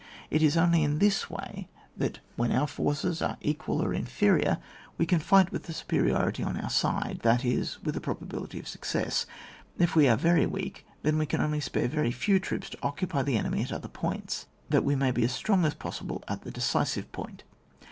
[0.31, 4.59] It is only in this way that when our forces are equal or infe rior,
[4.97, 8.67] we can fight with the superiority on our side, that is, with a probability of
[8.67, 9.27] success.
[9.77, 13.21] If we are very weak, then we can only spare very few troops to occupy
[13.21, 16.49] the enemy at other points, that we may be as strong as possible at the
[16.49, 17.43] decisive point.